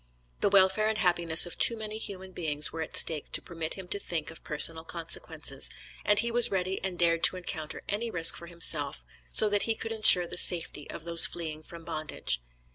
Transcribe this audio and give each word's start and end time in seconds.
The 0.39 0.49
welfare 0.49 0.87
and 0.89 0.97
happiness 0.97 1.45
of 1.45 1.59
too 1.59 1.77
many 1.77 1.99
human 1.99 2.31
beings 2.31 2.71
were 2.73 2.81
at 2.81 2.95
stake 2.97 3.31
to 3.33 3.39
permit 3.43 3.75
him 3.75 3.87
to 3.89 3.99
think 3.99 4.31
of 4.31 4.43
personal 4.43 4.83
consequences, 4.83 5.69
and 6.03 6.17
he 6.17 6.31
was 6.31 6.49
ready 6.49 6.83
and 6.83 6.97
dared 6.97 7.23
to 7.25 7.35
encounter 7.37 7.83
any 7.87 8.09
risk 8.09 8.35
for 8.35 8.47
himself, 8.47 9.03
so 9.31 9.47
that 9.49 9.61
he 9.69 9.75
could 9.75 9.91
insure 9.91 10.25
the 10.25 10.37
safety 10.39 10.89
of 10.89 11.03
those 11.03 11.27
fleeing 11.27 11.61
from 11.61 11.85
bondage. 11.85 12.41